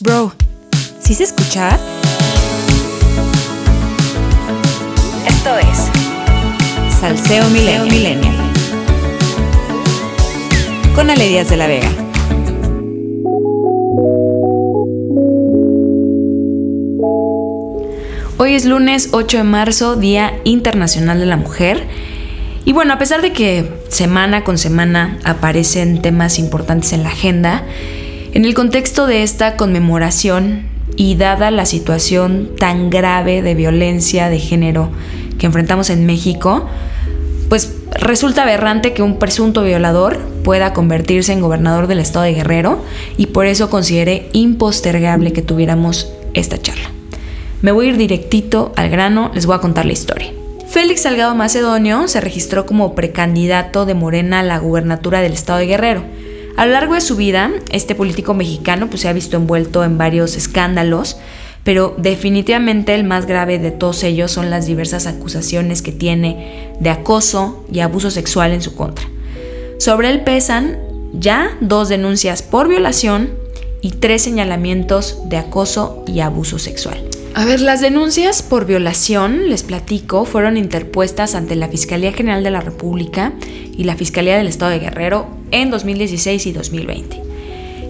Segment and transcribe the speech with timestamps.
[0.00, 0.32] Bro,
[1.00, 1.76] ¿sí se escucha?
[5.26, 8.30] Esto es Salseo Milenio.
[10.94, 11.90] Con Ale Díaz de la Vega.
[18.36, 21.88] Hoy es lunes 8 de marzo, Día Internacional de la Mujer.
[22.64, 27.64] Y bueno, a pesar de que semana con semana aparecen temas importantes en la agenda,
[28.32, 34.38] en el contexto de esta conmemoración y dada la situación tan grave de violencia de
[34.38, 34.90] género
[35.38, 36.66] que enfrentamos en México,
[37.48, 42.82] pues resulta aberrante que un presunto violador pueda convertirse en gobernador del estado de Guerrero
[43.16, 46.90] y por eso consideré impostergable que tuviéramos esta charla.
[47.62, 50.32] Me voy a ir directito al grano, les voy a contar la historia.
[50.68, 55.66] Félix Salgado Macedonio se registró como precandidato de Morena a la gubernatura del estado de
[55.66, 56.02] Guerrero.
[56.58, 59.96] A lo largo de su vida, este político mexicano pues, se ha visto envuelto en
[59.96, 61.16] varios escándalos,
[61.62, 66.90] pero definitivamente el más grave de todos ellos son las diversas acusaciones que tiene de
[66.90, 69.06] acoso y abuso sexual en su contra.
[69.78, 70.78] Sobre él pesan
[71.12, 73.30] ya dos denuncias por violación
[73.80, 76.98] y tres señalamientos de acoso y abuso sexual.
[77.34, 82.50] A ver, las denuncias por violación, les platico, fueron interpuestas ante la Fiscalía General de
[82.50, 83.32] la República
[83.76, 87.22] y la Fiscalía del Estado de Guerrero en 2016 y 2020.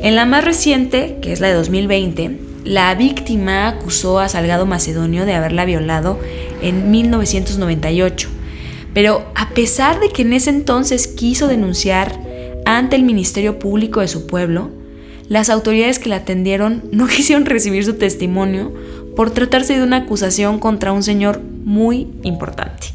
[0.02, 5.24] En la más reciente, que es la de 2020, la víctima acusó a Salgado Macedonio
[5.24, 6.20] de haberla violado
[6.62, 8.28] en 1998.
[8.94, 12.20] Pero a pesar de que en ese entonces quiso denunciar
[12.64, 14.70] ante el Ministerio Público de su pueblo,
[15.28, 18.72] las autoridades que la atendieron no quisieron recibir su testimonio
[19.16, 22.88] por tratarse de una acusación contra un señor muy importante.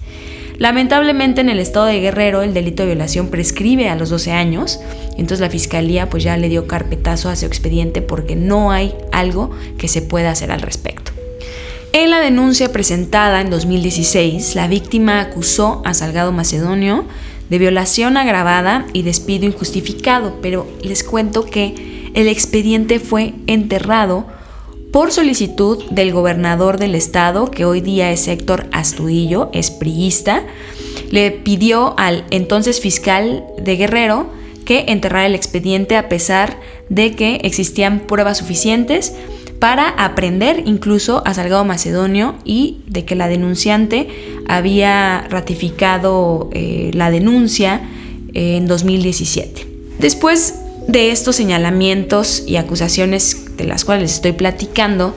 [0.58, 4.80] Lamentablemente en el estado de Guerrero el delito de violación prescribe a los 12 años,
[5.12, 9.52] entonces la fiscalía pues ya le dio carpetazo a su expediente porque no hay algo
[9.78, 11.12] que se pueda hacer al respecto.
[11.92, 17.06] En la denuncia presentada en 2016, la víctima acusó a Salgado Macedonio
[17.50, 24.26] de violación agravada y despido injustificado, pero les cuento que el expediente fue enterrado
[24.94, 30.46] por solicitud del gobernador del estado, que hoy día es Héctor Astudillo, es priista,
[31.10, 34.28] le pidió al entonces fiscal de Guerrero
[34.66, 36.60] que enterrara el expediente a pesar
[36.90, 39.16] de que existían pruebas suficientes
[39.58, 44.10] para aprender incluso a Salgado Macedonio y de que la denunciante
[44.48, 47.82] había ratificado eh, la denuncia
[48.36, 49.66] en 2017.
[49.98, 55.16] Después de estos señalamientos y acusaciones de las cuales les estoy platicando,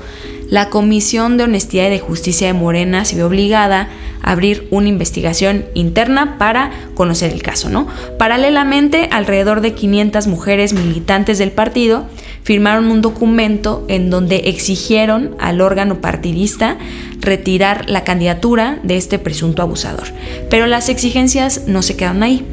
[0.48, 3.88] la Comisión de Honestidad y de Justicia de Morena se ve obligada
[4.22, 7.88] a abrir una investigación interna para conocer el caso, ¿no?
[8.16, 12.06] Paralelamente, alrededor de 500 mujeres militantes del partido
[12.44, 16.78] firmaron un documento en donde exigieron al órgano partidista
[17.20, 20.06] retirar la candidatura de este presunto abusador.
[20.48, 22.46] Pero las exigencias no se quedan ahí.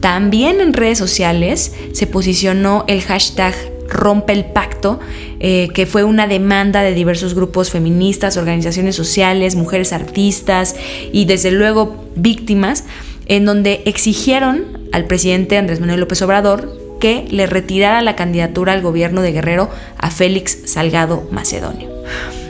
[0.00, 3.54] También en redes sociales se posicionó el hashtag
[3.88, 5.00] Rompe el Pacto,
[5.40, 10.76] eh, que fue una demanda de diversos grupos feministas, organizaciones sociales, mujeres artistas
[11.12, 12.84] y desde luego víctimas,
[13.26, 18.82] en donde exigieron al presidente Andrés Manuel López Obrador que le retirara la candidatura al
[18.82, 21.88] gobierno de Guerrero a Félix Salgado Macedonio.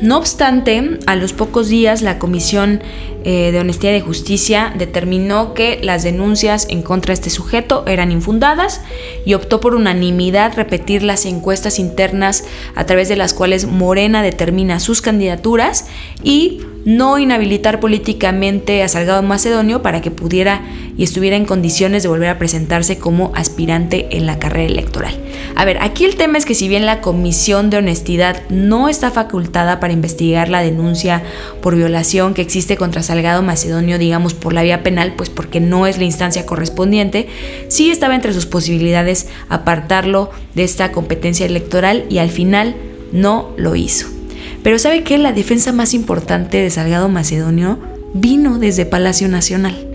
[0.02, 2.80] No obstante, a los pocos días la Comisión
[3.22, 8.10] eh, de Honestidad y Justicia determinó que las denuncias en contra de este sujeto eran
[8.10, 8.80] infundadas
[9.26, 12.44] y optó por unanimidad repetir las encuestas internas
[12.74, 15.86] a través de las cuales Morena determina sus candidaturas
[16.22, 20.62] y no inhabilitar políticamente a Salgado Macedonio para que pudiera
[20.96, 25.14] y estuviera en condiciones de volver a presentarse como aspirante en la carrera electoral.
[25.54, 29.10] A ver, aquí el tema es que si bien la Comisión de Honestidad no está
[29.10, 31.22] facultada para investigar la denuncia
[31.62, 35.86] por violación que existe contra Salgado Macedonio, digamos, por la vía penal, pues porque no
[35.86, 37.28] es la instancia correspondiente,
[37.68, 42.74] sí estaba entre sus posibilidades apartarlo de esta competencia electoral y al final
[43.12, 44.19] no lo hizo.
[44.62, 45.18] Pero ¿sabe qué?
[45.18, 47.78] La defensa más importante de Salgado Macedonio
[48.15, 49.86] vino desde Palacio Nacional.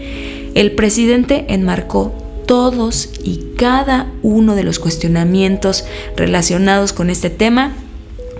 [0.55, 2.13] El presidente enmarcó
[2.45, 5.85] todos y cada uno de los cuestionamientos
[6.15, 7.73] relacionados con este tema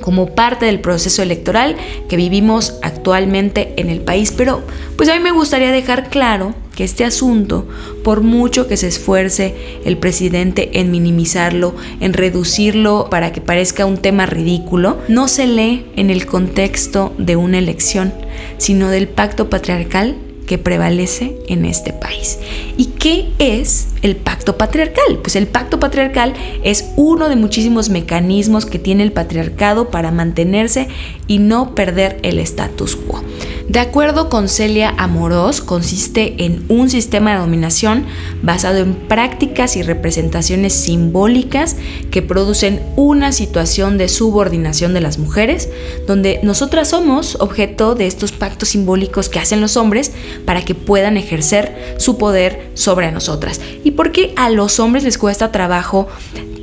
[0.06, 1.76] como parte del proceso electoral
[2.08, 4.32] que vivimos actualmente en el país.
[4.38, 4.62] Pero
[4.96, 7.68] pues a mí me gustaría dejar claro que este asunto,
[8.04, 13.98] por mucho que se esfuerce el presidente en minimizarlo, en reducirlo para que parezca un
[13.98, 18.14] tema ridículo, no se lee en el contexto de una elección,
[18.60, 22.40] sino del pacto patriarcal que prevalece en este país.
[22.78, 25.20] ¿Y qué es el pacto patriarcal?
[25.22, 26.34] Pues el pacto patriarcal
[26.64, 30.88] es uno de muchísimos mecanismos que tiene el patriarcado para mantenerse
[31.28, 33.24] y no perder el status quo.
[33.68, 38.06] De acuerdo con Celia Amorós, consiste en un sistema de dominación
[38.44, 41.76] basado en prácticas y representaciones simbólicas
[42.12, 45.68] que producen una situación de subordinación de las mujeres,
[46.06, 50.12] donde nosotras somos objeto de estos pactos simbólicos que hacen los hombres
[50.46, 53.60] para que puedan ejercer su poder sobre nosotras.
[53.84, 56.08] ¿Y por qué a los hombres les cuesta trabajo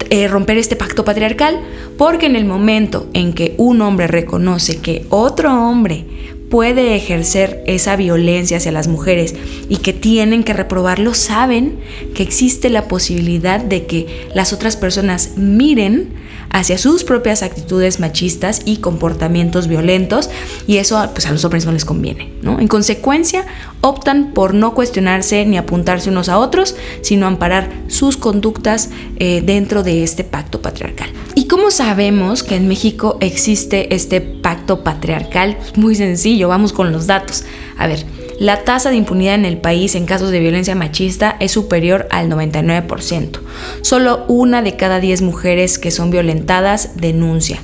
[0.09, 1.59] eh, romper este pacto patriarcal?
[1.99, 6.07] Porque en el momento en que un hombre reconoce que otro hombre
[6.53, 9.35] puede ejercer esa violencia hacia las mujeres
[9.71, 11.79] y que tienen que reprobarlo, saben
[12.15, 16.13] que existe la posibilidad de que las otras personas miren
[16.51, 20.29] hacia sus propias actitudes machistas y comportamientos violentos
[20.67, 22.61] y eso pues a los hombres no les conviene, ¿no?
[22.61, 23.47] En consecuencia,
[23.81, 29.83] optan por no cuestionarse ni apuntarse unos a otros, sino amparar sus conductas eh, dentro
[29.83, 31.09] de este pacto patriarcal.
[31.35, 35.57] ¿Y cómo sabemos que en México existe este pacto patriarcal?
[35.77, 37.45] Muy sencillo, vamos con los datos.
[37.79, 38.05] A ver,
[38.41, 42.29] la tasa de impunidad en el país en casos de violencia machista es superior al
[42.29, 43.39] 99%.
[43.81, 47.61] Solo una de cada 10 mujeres que son violentadas denuncia.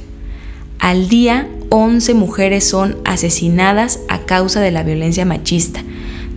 [0.78, 5.82] Al día, 11 mujeres son asesinadas a causa de la violencia machista.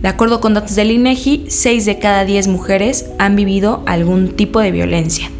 [0.02, 4.58] De acuerdo con datos del INEGI, 6 de cada 10 mujeres han vivido algún tipo
[4.58, 5.30] de violencia.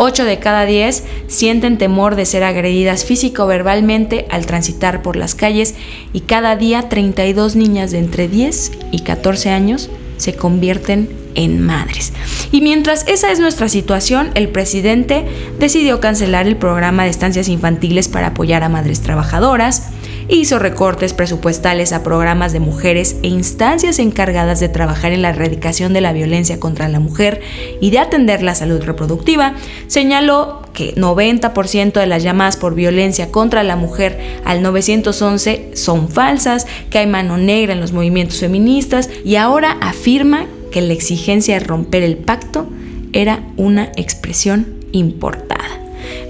[0.00, 5.16] 8 de cada 10 sienten temor de ser agredidas físico o verbalmente al transitar por
[5.16, 5.74] las calles
[6.12, 12.12] y cada día 32 niñas de entre 10 y 14 años se convierten en madres.
[12.52, 15.26] Y mientras esa es nuestra situación, el presidente
[15.58, 19.87] decidió cancelar el programa de estancias infantiles para apoyar a madres trabajadoras,
[20.28, 25.92] hizo recortes presupuestales a programas de mujeres e instancias encargadas de trabajar en la erradicación
[25.92, 27.40] de la violencia contra la mujer
[27.80, 29.54] y de atender la salud reproductiva,
[29.86, 36.66] señaló que 90% de las llamadas por violencia contra la mujer al 911 son falsas,
[36.90, 41.64] que hay mano negra en los movimientos feministas y ahora afirma que la exigencia de
[41.64, 42.68] romper el pacto
[43.12, 45.80] era una expresión importada.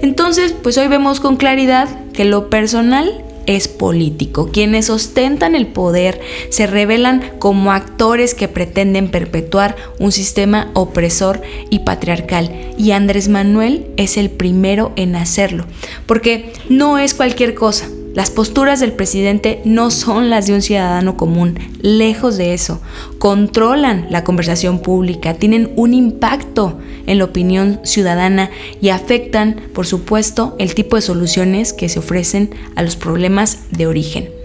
[0.01, 4.49] Entonces, pues hoy vemos con claridad que lo personal es político.
[4.51, 11.79] Quienes ostentan el poder se revelan como actores que pretenden perpetuar un sistema opresor y
[11.79, 12.73] patriarcal.
[12.77, 15.65] Y Andrés Manuel es el primero en hacerlo,
[16.05, 17.89] porque no es cualquier cosa.
[18.15, 22.81] Las posturas del presidente no son las de un ciudadano común, lejos de eso.
[23.19, 28.49] Controlan la conversación pública, tienen un impacto en la opinión ciudadana
[28.81, 33.85] y afectan, por supuesto, el tipo de soluciones que se ofrecen a los problemas de
[33.85, 34.39] origen.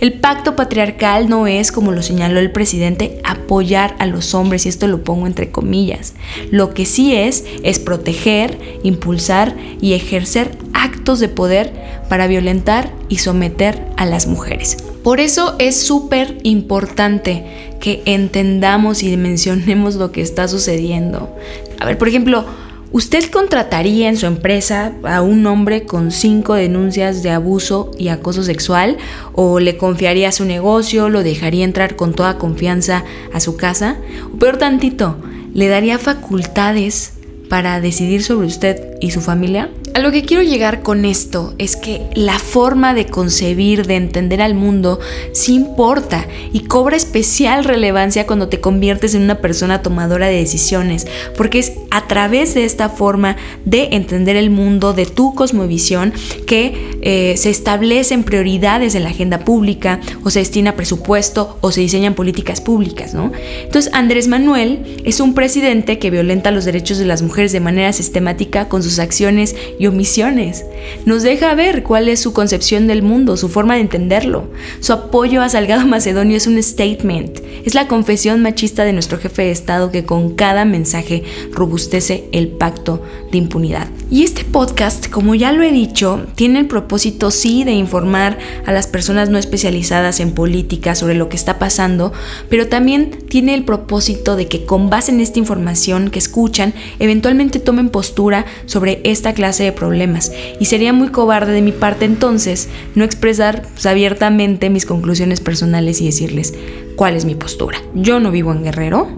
[0.00, 4.68] El pacto patriarcal no es, como lo señaló el presidente, apoyar a los hombres, y
[4.68, 6.14] esto lo pongo entre comillas.
[6.50, 10.56] Lo que sí es, es proteger, impulsar y ejercer
[10.88, 11.72] actos de poder
[12.08, 14.76] para violentar y someter a las mujeres.
[15.02, 21.34] Por eso es súper importante que entendamos y dimensionemos lo que está sucediendo.
[21.78, 22.44] A ver, por ejemplo,
[22.90, 28.42] ¿Usted contrataría en su empresa a un hombre con cinco denuncias de abuso y acoso
[28.42, 28.96] sexual?
[29.34, 31.10] ¿O le confiaría su negocio?
[31.10, 33.04] ¿Lo dejaría entrar con toda confianza
[33.34, 33.98] a su casa?
[34.32, 35.18] O peor tantito,
[35.52, 37.17] ¿le daría facultades
[37.48, 39.70] para decidir sobre usted y su familia?
[39.94, 44.40] A lo que quiero llegar con esto es que la forma de concebir, de entender
[44.40, 45.00] al mundo,
[45.32, 51.06] sí importa y cobra especial relevancia cuando te conviertes en una persona tomadora de decisiones,
[51.36, 56.12] porque es a través de esta forma de entender el mundo, de tu cosmovisión,
[56.46, 61.80] que eh, se establecen prioridades en la agenda pública, o se destina presupuesto, o se
[61.80, 63.32] diseñan políticas públicas, ¿no?
[63.64, 67.92] Entonces, Andrés Manuel es un presidente que violenta los derechos de las mujeres de manera
[67.92, 70.64] sistemática con sus acciones y omisiones.
[71.06, 74.50] Nos deja ver cuál es su concepción del mundo, su forma de entenderlo.
[74.80, 79.42] Su apoyo a Salgado Macedonio es un statement, es la confesión machista de nuestro jefe
[79.42, 83.86] de Estado que con cada mensaje robustece el pacto de impunidad.
[84.10, 88.72] Y este podcast, como ya lo he dicho, tiene el propósito sí de informar a
[88.72, 92.12] las personas no especializadas en política sobre lo que está pasando,
[92.48, 97.27] pero también tiene el propósito de que con base en esta información que escuchan, eventualmente
[97.60, 100.32] tomen postura sobre esta clase de problemas.
[100.60, 106.00] Y sería muy cobarde de mi parte entonces no expresar pues, abiertamente mis conclusiones personales
[106.00, 106.54] y decirles
[106.96, 107.78] cuál es mi postura.
[107.94, 109.08] Yo no vivo en Guerrero,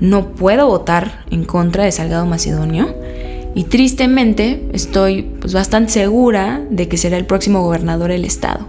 [0.00, 2.94] no puedo votar en contra de Salgado Macedonio
[3.54, 8.66] y tristemente estoy pues, bastante segura de que será el próximo gobernador del estado.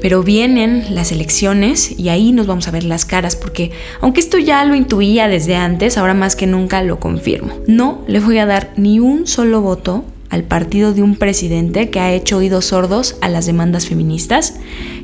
[0.00, 4.38] Pero vienen las elecciones y ahí nos vamos a ver las caras porque aunque esto
[4.38, 7.54] ya lo intuía desde antes, ahora más que nunca lo confirmo.
[7.66, 12.00] No le voy a dar ni un solo voto al partido de un presidente que
[12.00, 14.56] ha hecho oídos sordos a las demandas feministas,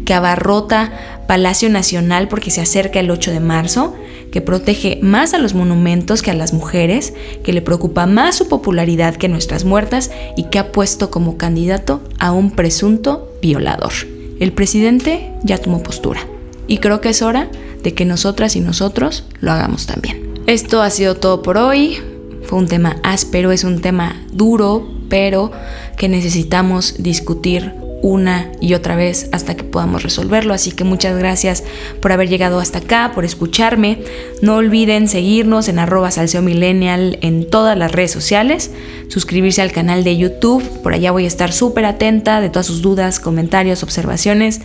[0.05, 0.93] que abarrota
[1.27, 3.95] Palacio Nacional porque se acerca el 8 de marzo,
[4.31, 8.49] que protege más a los monumentos que a las mujeres, que le preocupa más su
[8.49, 14.14] popularidad que nuestras muertas y que ha puesto como candidato a un presunto violador.
[14.45, 16.21] El presidente ya tomó postura
[16.67, 17.49] y creo que es hora
[17.83, 20.35] de que nosotras y nosotros lo hagamos también.
[20.47, 21.97] Esto ha sido todo por hoy.
[22.43, 25.51] Fue un tema áspero, es un tema duro, pero
[25.97, 27.73] que necesitamos discutir
[28.05, 30.53] una y otra vez hasta que podamos resolverlo.
[30.53, 31.65] Así que muchas gracias
[32.03, 34.03] por haber llegado hasta acá, por escucharme.
[34.43, 38.71] No olviden seguirnos en arroba salseo millennial en todas las redes sociales,
[39.09, 42.83] suscribirse al canal de YouTube, por allá voy a estar súper atenta de todas sus
[42.83, 44.61] dudas, comentarios, observaciones,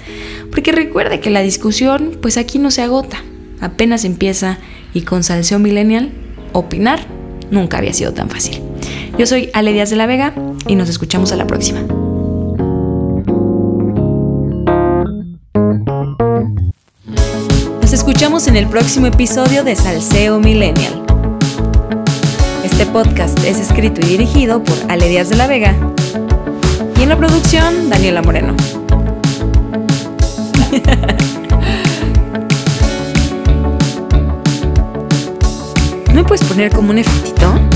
[0.52, 3.24] porque recuerde que la discusión pues aquí no se agota,
[3.62, 4.60] apenas empieza
[4.94, 6.12] y con salseo millennial
[6.52, 7.00] opinar
[7.52, 8.62] nunca había sido tan fácil.
[9.18, 10.34] Yo soy Ale Díaz de la Vega
[10.68, 11.99] y nos escuchamos a la próxima.
[18.10, 21.06] Escuchamos en el próximo episodio de Salseo Millennial.
[22.64, 25.76] Este podcast es escrito y dirigido por Ale Díaz de la Vega
[26.98, 28.56] y en la producción Daniela Moreno.
[36.12, 37.69] ¿No puedes poner como un efectito?